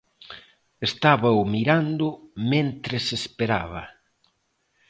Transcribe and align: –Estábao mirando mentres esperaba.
–Estábao 0.43 1.41
mirando 1.53 2.07
mentres 2.51 3.05
esperaba. 3.19 3.83